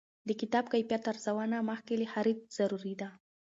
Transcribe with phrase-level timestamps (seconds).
[0.27, 3.09] د کتاب کیفیت ارزونه مخکې له خرید ضروري ده.